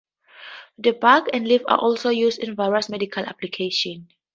The 0.79 0.93
bark 0.93 1.29
and 1.31 1.47
leaves 1.47 1.63
are 1.67 1.77
also 1.77 2.09
used 2.09 2.39
in 2.39 2.55
various 2.55 2.89
medical 2.89 3.23
applications. 3.23 4.09